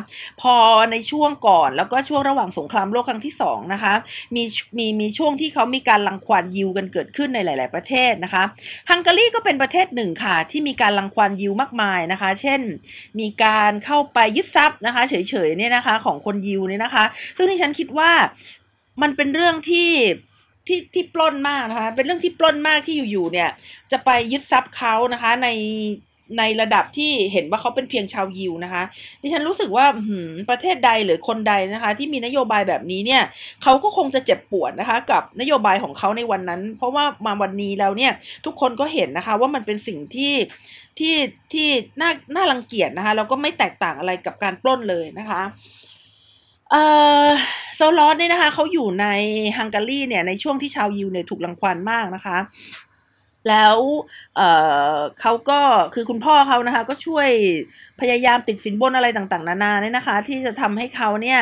[0.41, 0.55] พอ
[0.91, 3.93] ในช่วงก่อนแล้วก็ช่วงระหว่างสงครามโลกครั้งที่2นะคะ
[4.35, 4.43] มี
[4.77, 8.43] มีมีช่วงที่เขามีการลังควานยิวกันเกิดขึ้นในหลาย ๆประเทศนะคะ
[8.89, 12.61] ฮังการีก็เป็นประเทศหนึ่งค่ะ ที่มีการลังควานยิวมากมายนะคะ เช่น
[13.19, 15.15] มีการเข้าไปยึดทรัพย์นะคะ เฉ
[15.47, 17.05] ยๆเนี่ยนะคะของคนยิวเนี่ยนะคะ
[17.37, 18.11] ซึ่งที่ฉันคิดว่า
[19.01, 19.89] มันเป็นเรื่องที่
[20.67, 23.49] ที่ที่ปล้นมากนะคะ เป็นเรื่องที่ปล้นมากที่อยู่ๆเนี่ย
[23.91, 25.47] จะไปยึดทรัพย์เขานะคะใน
[26.39, 28.83] ในระดับที่เห็นว่าเขาเป็นเพียงชาวยิวนะคะ
[29.21, 29.85] ดิฉันรู้สึกว่า
[30.49, 33.23] ประเทศใดหรือคนใดนะคะ ที่มีนโยบายแบบนี้เนี่ย
[33.63, 38.11] เขาก็คงจะเจ็บปวดนะคะ กับนโยบายของเขาในวันนั้น เพราะว่ามาวันนี้แล้วเนี่ย
[38.45, 40.33] ทุกคนก็เห็นนะคะ ว่ามันเป็นสิ่งที่
[40.99, 41.15] ที่
[41.53, 41.67] ที่
[42.01, 45.41] น่าน่ารังเกียจนะคะแล้วก็ไม่แตกต่างอะไรกับการปล้นเลยนะคะ
[46.71, 46.75] เอ
[47.25, 47.29] อ
[47.75, 49.07] โซลอสเนี่ยนะคะเขาอยู่ใน
[49.57, 52.37] ฮังการีเนี่ยในช่วงที่ชาวยิวเนี่ยถูกรังควานมากนะคะ
[53.49, 53.77] แล้ว
[54.35, 55.59] เขาก็
[55.93, 57.29] คือคุณพ่อเขานะคะ ก็ช่วย
[58.01, 61.39] พยายามติดสินบนอะไรต่างๆ นานาเนี่ยนะคะ ที่จะทำให้เขาเนี่ย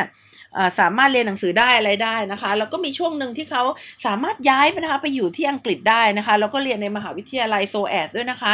[0.80, 3.64] สามารถเรียนหนังสือได้อะไรได้นะคะ แล้วก็มีช่วงหนึ่งที่เขา
[4.06, 8.54] สามารถย้ายไปนะคะไปอยู่ที่อังกฤษได้นะคะ แล้วก็เรียนในมหาวิทยาลัย SOAS ด้วยนะคะ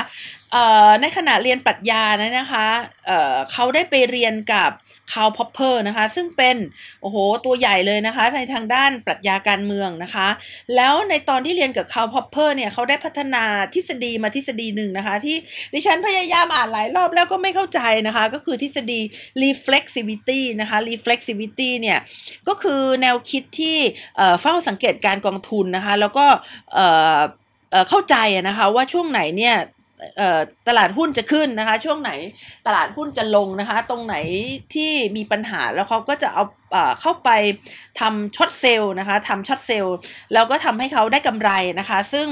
[1.02, 2.68] ในขณะเรียนปรัชญานะนะคะ
[3.06, 4.72] เขาได้ไปเรียนกับ
[5.14, 6.58] คาร์ลพอปเปอร์นะคะ ซึ่งเป็น
[7.02, 10.28] โอ้โหตัวใหญ่เลยนะคะในทางด้านปรัชญาการเมืองนะคะ
[10.76, 15.38] แล้วในตอนที่เรียนกับคาร์ลพอปเปอร์เนี่ยเขาได้พัฒนาทฤษฎีมาทฤษฎีหนึ่งนะคะ ที่
[15.74, 19.00] ดิฉันพยายามอ่านหลายรอบแล้วก็ไม่เข้าใจนะคะ ก็คือทฤษฎี
[19.44, 22.00] reflexivity นะคะ reflexivity เนี่ย
[22.48, 23.78] ก็คือแนวคิดที่
[24.42, 26.26] เฝ้าสังเกตการกองทุนนะคะ แล้วก็
[27.90, 28.16] เข้าใจ
[28.48, 29.56] นะคะว่าช่วงไหนเนี่ย
[30.68, 32.12] ตลาดหุ้นจะขึ้นนะคะ ช่วงไหน
[32.68, 34.16] ตลาดหุ้นจะลงนะคะ ตรงไหน
[34.74, 36.44] ที่มีปัญหาแล้วเขาก็จะเอา
[37.02, 37.30] เข้าไป
[38.00, 39.96] ทำ short sell นะคะทำ short sell
[40.34, 42.28] แล้วก็ทำให้เขาได้กำไรนะคะ ซึ่ง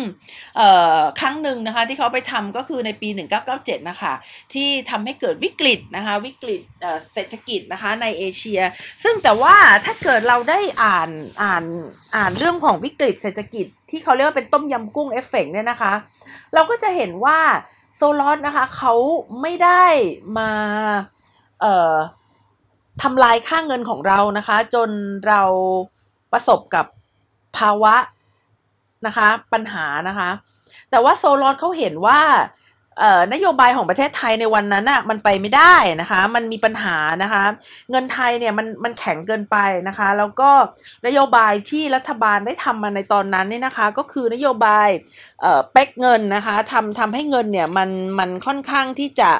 [1.19, 3.09] ครั้งหนึ่งนะคะที่เขาไปทำก็คือในปี
[3.49, 4.13] 1997 นะคะ
[4.53, 6.61] ที่ทำให้เกิดวิกฤตนะคะวิกฤต
[7.13, 8.61] เศรษฐกิจนะคะในเอเชีย
[9.03, 11.09] ซึ่งแต่ว่าถ้าเกิดเราได้อ่าน
[11.41, 11.63] อ่าน
[12.15, 15.93] อ่านเรื่องของวิกฤตเศรษฐกิจ ที่เขาเรียกว่าเป็นต้มยำกุ้งเอฟเฟกเนี่ยนะคะ
[16.53, 17.39] เราก็จะเห็นว่า
[17.95, 18.93] โซรอสนะคะเขา
[19.41, 19.85] ไม่ได้
[20.37, 20.51] มา
[21.61, 21.95] เอ่อ
[23.03, 24.89] ทำลายค่าเงินของเรานะคะ จน
[25.27, 25.41] เรา
[26.31, 26.85] ประสบกับ
[27.57, 27.95] ภาวะ
[29.05, 30.29] นะคะ ปัญหานะคะ
[30.89, 32.19] แต่ว่าโซลอนเขาเห็นว่า
[33.33, 37.43] นโยบายของประเทศไทยในวันนั้นอะมันไปไม่ได้นะคะ มันมีปัญหานะคะ
[37.91, 39.57] เงินไทยเนี่ยมันมันแข็งเกินไป
[39.87, 40.49] นะคะ แล้วก็
[41.07, 44.89] นโยบายที่รัฐบาลได้ทำมาในตอนนั้นเนี่ยนะคะ ก็คือนโยบาย
[45.41, 49.31] เอ่อเป๊กเงินนะคะทำทำให้เงินเนี่ยมันมันค่อนข้างที่จะ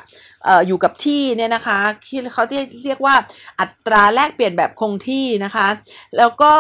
[0.44, 3.16] เอ่ออยู่กับที่เนี่ยนะคะที่เขาที่เรียกว่า
[3.60, 5.68] อัตราแลกเปลี่ยนแบบคงที่นะคะ
[6.18, 6.54] แล้วก็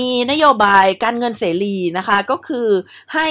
[0.00, 2.68] มีนโยบายการเงินเสรีนะคะก็คือ
[3.14, 3.28] ให้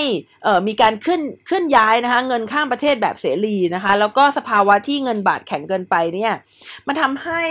[0.67, 6.33] มีการขึ้นขึ้นย้ายนะคะเงินข้ามประเทศแบบเสรีนะคะแล้วก็สภาวะที่เงินบาทแข็งเกินไปเนี่ย
[6.87, 7.43] มันทำให้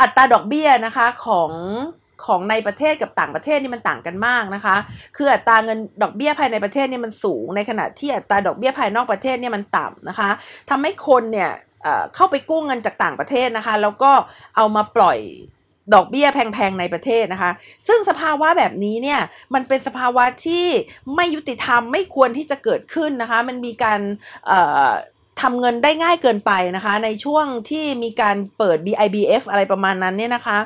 [0.00, 1.50] อัตราดอกเบี้ยนะคะของ
[2.26, 4.76] ของในประเทศกับต่างประเทศนี่มันต่างกันมากนะคะ
[5.16, 10.30] คืออัตราเงินดอกเบี้ยภายในประเทศนี่มันสูง ในขณะที่อัตราดอกเบี้ยภายนอกประเทศนี่มันต่ำนะคะ
[10.70, 11.50] ทำให้คนเนี่ย
[12.14, 14.12] เข้าไปกู้เงินจากต่างประเทศนะคะ แล้วก็
[14.56, 15.18] เอามาปล่อย
[15.94, 17.50] ดอกเบี้ยแพงๆในประเทศนะคะ
[17.86, 19.20] ซึ่งสภาวะแบบนี้เนี่ย
[19.54, 20.66] มันเป็นสภาวะที่
[21.16, 24.00] ไม่ยุติธรรมไม่ควรที่จะเกิดขึ้นนะคะ มันมีการ
[25.42, 30.58] ทำเงินได้ง่ายเกินไปนะคะ ในช่วงที่มีการเปิด BIBF อะไรประมาณนั้นเนี่ยนะคะ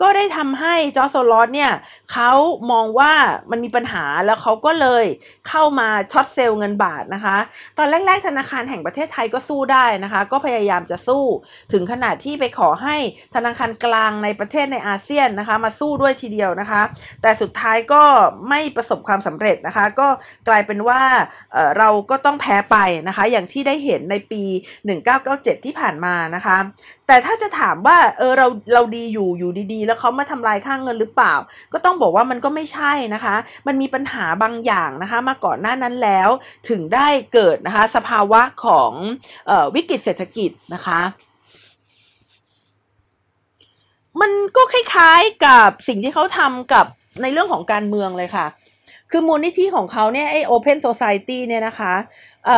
[0.00, 1.72] ก็ได้ทำให้จอร์โซลอสเนี่ย
[2.12, 2.30] เขา
[2.70, 3.12] มองว่า
[3.50, 5.04] มันมีปัญหาแล้วเขาก็เลย
[5.48, 7.36] เข้ามาช็อตเซลล์เงินบาทนะคะ
[7.78, 11.24] ตอนแรกๆ ธนาคารแห่งประเทศไทยก็สู้ได้นะคะ ก็พยายามจะสู้
[11.72, 12.96] ถึงขนาดที่ไปขอให้
[13.34, 16.82] ธนาคารกลางในประเทศในอาเซียนนะคะ มาสู้ด้วยทีเดียวนะคะ
[17.22, 18.02] แต่สุดท้ายก็
[18.48, 20.08] ไม่ประสบความสำเร็จนะคะ ก็
[20.48, 21.02] กลายเป็นว่า
[21.52, 22.76] เเราก็ต้องแพ้ไป
[23.08, 24.42] นะคะ อย่างที่ได้เห็นในปี
[25.04, 26.58] 1997 ที่ผ่านมานะคะ
[27.06, 31.34] แต่ถ้าจะถามว่าเออเราเราดีอยู่อยู่ดีๆ แล้วเขามาทำลายค่างเงินหรือเปล่า
[31.72, 33.36] ก็ต้องบอกว่ามันก็ไม่ใช่นะคะ
[33.66, 36.28] มันมีปัญหาบางอย่างนะคะมาก่อนหน้านั้นแล้ว
[36.68, 38.92] ถึงได้เกิดนะคะสภาวะของ
[39.50, 41.00] ออวิกฤตเศรษฐกิจนะคะ
[44.20, 46.86] มันก็คล้ายๆกับสิ่งที่เขาทำกับ
[47.22, 48.46] ในเรื่องของการเมืองเลยค่ะ
[49.10, 51.94] คือมูลนิธิของเขาเนี่ยไอ Open Society เนี่ยนะคะ
[52.46, 52.48] เ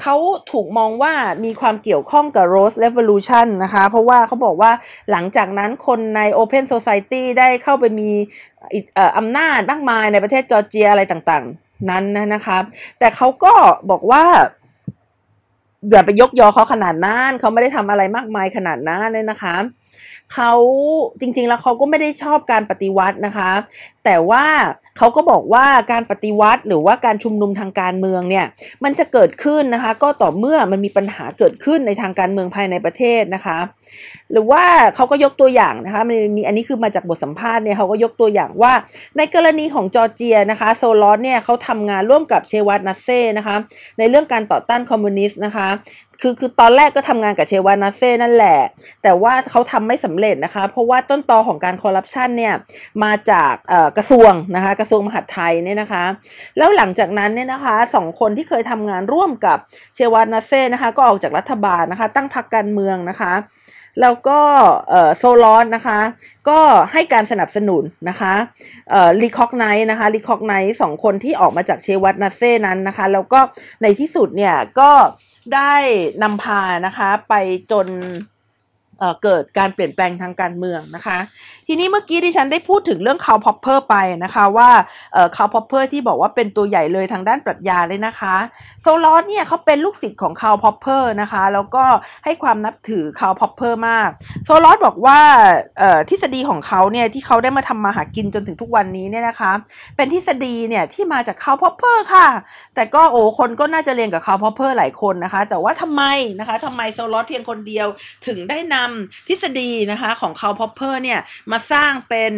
[0.00, 0.16] เขา
[0.52, 4.72] ถูกมองว่ามีความเกี่ยวข้องกับ Rose Revolution นะคะ เพราะว่าเขาบอกว่า
[5.10, 8.10] หลังจากนั้นคนใน Open Society ได้เข้าไปมี
[9.18, 12.58] อำนาจมากมายในประเทศจอร์เจียอะไรต่างๆ นั้นนะคะ
[12.98, 13.54] แต่เขาก็
[13.90, 14.24] บอกว่า
[15.90, 19.56] อย่าไปยกยอเขาขนาดนั้นเขาไม่ได้ทำอะไรมากมายขนาดนั้นเลยนะคะ
[20.32, 20.52] เขา
[21.20, 23.50] จริง ๆ แล้วเขาก็ไม่ได้ชอบการปฏิวัตินะคะ
[24.04, 24.44] แต่ว่า
[24.98, 28.46] เขาก็บอกว่าการปฏิวัติหรือว่าการชุมนุมทางการเมืองเนี่ย
[28.84, 33.58] มันจะเกิดขึ้นนะคะ ก็ต่อเมื่อมันมีปัญหาเกิดขึ้นในทางการเมืองภายในประเทศนะคะ
[34.32, 34.64] หรือว่า
[34.94, 38.72] เขาก็ยกตัวอย่างนะคะมันมีอันนี้คือมาจากบทสัมภาษณ์เนี่ยเขาก็ยกตัวอย่างว่า
[39.16, 43.56] ในกรณีของจอร์เจียนะคะโซลอสเนี่ยเขาทำงานร่วมกับเชวัตนัสเซ่นะคะ
[43.98, 45.68] ในเรื่องการต่อต้านคอมมิวนิสต์นะคะ
[46.22, 48.58] คือคือตอนแรกก็ทำงานกับเชวานาเซ่นั่นแหละ
[49.02, 52.54] แต่ว่าเขาทำไม่สำเร็จนะคะ เพราะว่าต้นตอของการคอร์รัปชันเนี่ย
[53.04, 53.52] มาจาก
[53.96, 56.04] กระทรวงนะคะกระทรวงมหาดไทยเนี่ยนะคะ
[56.58, 59.58] แล้วหลังจากนั้นเนี่ยนะคะสองคนที่เคยทำงานร่วมกับ
[59.94, 63.32] เชวานาเซ่นะคะก็ออกจากรัฐบาลนะคะ ตั้งพรรคการเมืองนะคะ
[64.00, 64.40] แล้วก็
[65.18, 65.98] โซรอสนะคะ
[66.48, 66.58] ก็
[66.92, 68.34] ให้การสนับสนุนนะคะ
[69.22, 73.40] recognize นะคะ recognize สองคนที่ออกมาจากเชวัตนาเซ่นั้นนะคะ แล้วก็
[73.82, 74.90] ในที่สุดเนี่ยก็
[75.54, 75.74] ได้
[76.22, 77.34] นำพานะคะไป
[77.72, 77.86] จน
[79.22, 81.18] เกิดการเปลี่ยนแปลงทางการเมืองนะคะ
[81.66, 83.94] ทีนี้เมื่อกี้ดิฉันได้พูดถึงเรื่องคาร์ลพอปเปอร์ไป
[84.24, 84.70] นะคะว่า
[85.36, 88.34] คาร์ลพอปเปอร์ที่บอกว่าเป็นตัวใหญ่เลยทางด้านปรัชญาเลยนะคะ
[88.82, 91.84] โซรอสเนี่ยเขาเป็นลูกศิษย์ของคาร์ลพอปเปอร์นะคะแล้วก็
[92.24, 94.08] ให้ความนับถือคาร์ลพอปเปอร์มาก
[94.44, 95.20] โซรอสบอกว่า
[96.10, 99.52] ทฤษฎีของเขาเนี่ยที่เขาได้มาทำมาหากินจนถึงทุกวันนี้เนี่ยนะคะ
[99.96, 102.28] เป็นทฤษฎีเนี่ยที่มาจากคาร์ลพอปเปอร์ค่ะ
[102.74, 106.02] แต่ก็โอ้คนก็น่าจะเรียนกับคาร์ลพอปเปอร์หลายคนนะคะ แต่ว่าทำไม
[106.40, 107.86] นะคะทำไมโซรอสเพียงคนเดียว
[108.26, 111.18] ถึงได้นำทฤษฎีนะคะของคาร์ลพอปเปอร์เนี่ย
[111.52, 112.32] มาสร้างเป็น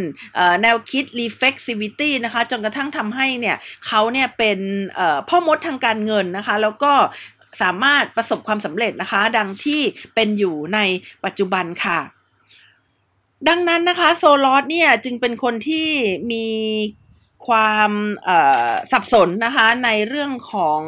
[0.63, 4.59] แนวคิด reflexivity นะคะ จนกระทั่งทำให้เนี่ยเขาเนี่ยเป็น
[5.29, 6.93] พ่อมดทางการเงินนะคะ แล้วก็
[7.63, 9.81] สามารถประสบความสำเร็จนะคะ ดังที่
[10.15, 10.79] เป็นอยู่ใน
[11.25, 11.99] ปัจจุบันค่ะ
[13.49, 15.89] ดังนั้นนะคะโซลอสเนี่ยจึงเป็นคนที่
[16.33, 16.47] มี
[17.47, 17.91] ความ
[18.93, 20.81] สับสนนะคะในเรื่องของ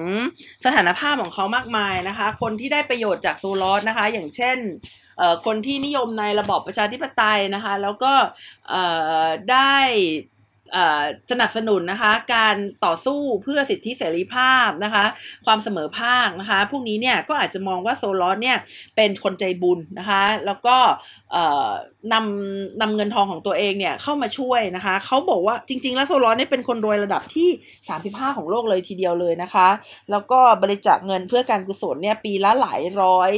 [0.65, 4.57] สถานภาพของเขามากมายนะคะ คนที่ได้ประโยชน์จากโซลอสนะคะ อย่างเช่น
[5.45, 8.13] คนที่นิยมในระบอบประชาธิปไตยนะคะ แล้วก็
[9.51, 9.77] ได้
[11.31, 15.05] สนับสนุนนะคะการต่อสู้เพื่อสิทธิเสรีภาพนะคะ
[15.47, 18.59] ความเสมอภาคนะคะ พวกนี้เนี่ยก็อาจจะมองว่าโซลอสเนี่ย
[18.97, 20.77] เป็นคนใจบุญนะคะ แล้วก็
[22.13, 27.49] นำนำเงินทองของตัวเองเนี่ยเข้ามาช่วยนะคะ เขาบอกว่าจริง ๆ แล้วโซลอสเนี่ยเป็นคนรวยระดับที่
[27.93, 29.69] 35 ของโลกเลยทีเดียวเลยนะคะ
[30.11, 33.33] แล้วก็บริจาคเงินเพื่อการกุศลเนี่ยปีละหลายร้อย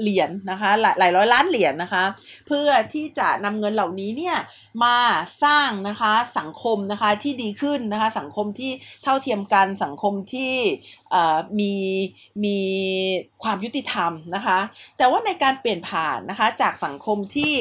[0.00, 2.04] เหรียญนนะคะหลายหลายร้อยล้านเหรียญนนะคะ
[2.46, 4.36] เพื่อที่จะนำเงินเหล่านี้เนี่ย
[4.84, 4.96] มา
[5.44, 10.54] สร้างนะคะสังคมนะคะที่ดีขึ้นนะคะสังคมที่เท่าเทียมกันสังคมที่
[11.60, 11.74] มี
[12.44, 12.58] มี
[13.42, 14.58] ความยุติธรรมนะคะ
[14.98, 17.54] แต่ว่าในการเปลี่ยนผ่านนะคะจากสังคมที่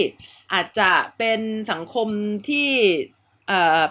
[0.53, 1.39] อาจจะเป็น
[1.71, 2.07] สังคม
[2.49, 2.69] ที่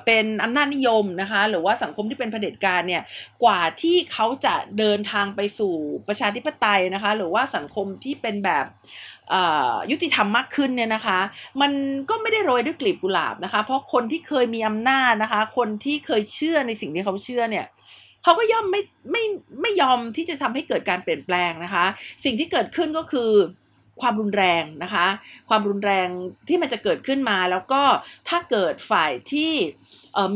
[0.06, 3.02] เป็นอำนาจนิยมนะคะหรือว่าสังคมที่เป็นเผด็จการเนี่ย
[3.44, 5.74] กว่าที่เขาจะเดินทางไปสู่
[6.08, 8.66] ประชาธิปไตยนะคะหรือว่าสังคมที่เป็นแบบ
[9.90, 11.18] ยุติธรรมมากขึ้นเนี่ยนะคะ
[11.60, 11.72] มัน
[12.10, 17.66] ก็ไม่ได้โรยด้วยกลีบกุหลาบนะคะ เพราะคนที่เคยมีอำนาจนะคะ คนที่เคยเชื่อในสิ่งที่เขาเชื่อเนี่ย
[18.22, 19.24] เขาก็ย่อมไม่ไม่
[19.62, 21.84] ไม่ยอมที่จะทำให้เกิดการเปลี่ยนแปลงนะคะ
[22.24, 23.30] สิ่งที่เกิดขึ้นก็คือ
[24.00, 25.06] ความรุนแรงนะคะ
[25.48, 26.08] ความรุนแรง
[26.48, 27.82] ที่มันจะเกิดขึ้นมา แล้วก็
[28.28, 29.52] ถ้าเกิดฝ่ายที่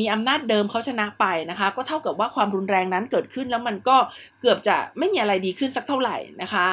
[0.01, 3.97] มีอำนาจเดิมเขาชนะไปนะคะ ก็เท่ากับว่าความรุนแรงนั้นเกิดขึ้นแล้วมันก็
[4.41, 6.67] เกือบจะไม่มีอะไรดีขึ้นสักเท่าไหร่นะคะ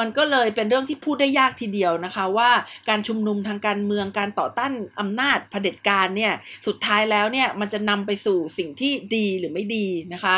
[0.00, 2.50] มันก็เลยเป็นเรื่องที่พูดได้ยากทีเดียวนะคะว่า
[2.88, 6.32] การชุมนุมทางการเมืองการต่อต้านอำนาจเผด็จการเนี่ย
[6.66, 10.36] สุดท้ายแล้วเนี่ยมันจะนำไปสู่สิ่งที่ดีหรือไม่ดีนะคะ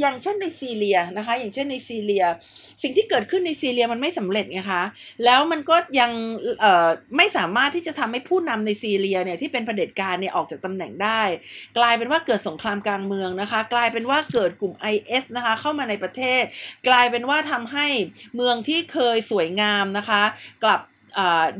[0.00, 2.24] อย่างเช่นในซีเรียนะคะ อย่างเช่นในซีเรีย
[2.82, 4.82] สิ่งที่เกิดขึ้นในซีเรียมันไม่สำเร็จไงคะ
[5.24, 6.10] แล้วมันก็ยัง
[7.16, 11.22] ไม่สามารถที่จะทำให้ผู้นำในซีเรียเนี่ยที่เป็นเผด็จการเนี่ยออกจากตำแหน่งได้
[11.78, 16.42] กลายเป็นว่าเกิดสงครามกลางเมืองนะคะ กลายเป็นว่าเกิดกลุ่ม IS นะคะเข้ามาในประเทศ
[16.88, 17.86] กลายเป็นว่าทำให้
[18.36, 20.22] เมืองที่เคยสวยงามนะคะ
[20.64, 20.80] กลับ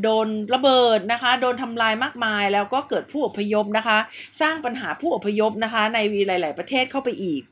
[0.03, 3.99] โดนระเบิดนะคะ โดนทำลายมากมาย แล้วก็เกิดผู้อพยพนะคะ
[4.41, 7.43] สร้างปัญหาผู้อพยพนะคะ ในวีหลาย ๆ ประเทศเข้าไปอีก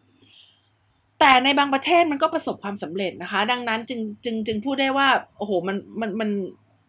[1.21, 6.31] แต่ในบางประเทศมันก็ประสบความสำเร็จนะคะ ดังนั้นจึงจึงจึงพูดได้ว่าโอ้โหมันมันมัน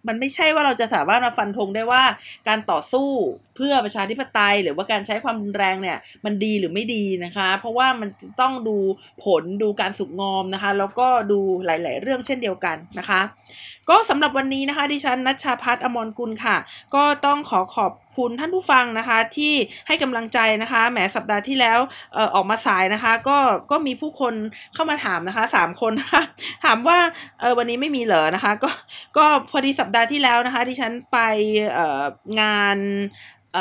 [0.08, 2.04] มันไม่ใช่ว่าเราจะสามารถมาฟันธงได้ว่า
[2.48, 3.10] การต่อสู้
[3.56, 8.10] เพื่อประชาธิปไตย หรือว่าการใช้ความรุนแรงเนี่ย มันดีหรือไม่ดีนะคะ เพราะว่ามัน
[8.42, 8.78] ต้องดู
[9.24, 13.22] ผลดูการสุกงอมนะคะ แล้วก็ดูหลาย ๆ เรื่องเช่นเดียวกันนะคะ
[13.90, 16.58] ก็สำหรับวันนี้นะคะ ดิฉันนัชชาพัฒน์อมรกุลค่ะ
[16.96, 19.54] ก็ต้องขอขอบ คุณท่านผู้ฟังนะคะที่
[19.88, 21.80] ให้กำลังใจนะคะแหมสัปดาห์ที่แล้ว
[22.14, 23.38] เออออกมาสายนะคะ ก็
[23.72, 24.34] ก็มีผู้คน
[24.74, 26.22] เข้ามาถามนะคะสามคนนะคะ
[26.66, 27.00] ถามว่า
[27.40, 28.70] เออวันนี้ไม่มีเหรอนะคะก็
[29.18, 31.18] ก็พอดีสัปดาห์ที่แล้วนะคะดิฉันไป
[31.74, 31.80] เอ
[32.42, 32.78] งาน
[33.54, 33.58] เ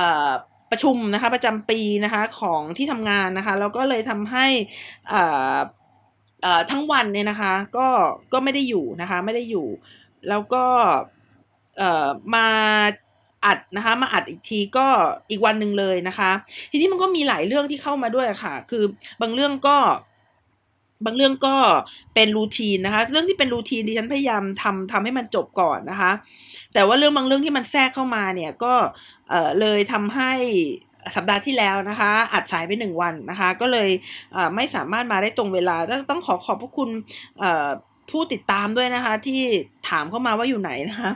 [0.71, 4.47] ประชุมนะคะประจำปีนะคะของที่ทำงานนะคะแล้วก็เลยทำให้
[5.09, 7.89] เเอ่อทั้งวันเนี่ยนะคะก็
[8.33, 9.67] ก็ไม่ได้อยู่นะคะไม่ได้อยู่
[10.29, 10.65] แล้วก็
[11.79, 12.49] เอ่อมา
[13.45, 14.87] อัดนะคะมาอัดอีกทีก็
[15.31, 16.31] อีกวันหนึ่งเลยนะคะ
[16.71, 18.85] ทีนี้มันก็มีหลายเรื่องที่เข้ามาด้วยค่ะ คือ
[19.21, 19.77] บางเรื่องก็
[21.07, 21.57] บางเรื่องก็
[22.15, 26.13] เป็นรูทีนนะคะ เรื่องที่เป็นรูทีนดิฉันพยายามทำทำให้มันจบก่อนนะคะ
[26.75, 28.75] แต่ว่าเรื่องบางเรื่องที่มันแทรกเข้ามาเนี่ยก็
[29.31, 30.33] เอ่อเลยทำให้
[31.15, 33.89] สัปดาห์ที่แล้วนะคะ อัดสายไปหนึ่งวันนะคะ ก็เลย
[34.57, 35.77] ไม่สามารถมาได้ตรงเวลา
[36.11, 36.91] ต้องขอขอบพระคุณ
[38.11, 39.41] ผู้ติดตามด้วยนะคะ ที่
[39.89, 41.11] ถามเข้ามาว่าอยู่ไหนนะคะ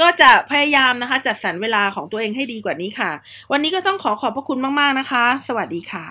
[0.00, 3.10] ก็จะพยายามนะคะ จัดสรรเวลาของตัวเองให้ดีกว่านี้ค่ะ
[3.52, 6.06] วันนี้ก็ต้องขอขอบพระคุณมาก ๆ นะคะ สวัสดีค่ะ